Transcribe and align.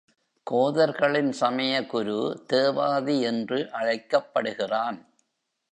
கோதர்களின் 0.51 1.31
சமயகுரு 1.39 2.41
தேவாதி 2.45 3.21
என்று 3.21 3.71
அழைக்கப்படுகிறான். 3.71 4.99